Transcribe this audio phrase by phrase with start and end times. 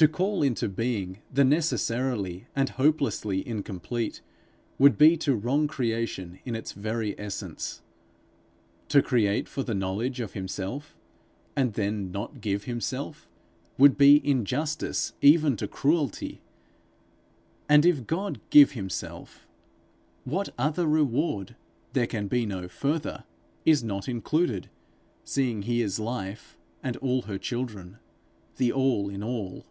[0.00, 4.20] To call into being the necessarily and hopelessly incomplete,
[4.78, 7.80] would be to wrong creation in its very essence.
[8.90, 10.98] To create for the knowledge of himself,
[11.56, 13.26] and then not give himself,
[13.78, 16.42] would be injustice even to cruelty;
[17.66, 19.46] and if God give himself,
[20.24, 21.56] what other reward
[21.94, 23.24] there can be no further
[23.64, 24.68] is not included,
[25.24, 27.96] seeing he is Life and all her children
[28.58, 29.64] the All in all?